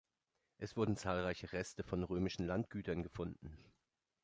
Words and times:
Es 0.57 0.75
wurden 0.75 0.95
zahlreiche 0.97 1.53
Reste 1.53 1.83
von 1.83 2.03
römischen 2.03 2.47
Landgütern 2.47 3.03
gefunden. 3.03 3.55